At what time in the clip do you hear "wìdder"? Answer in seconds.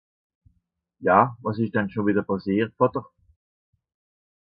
2.05-2.27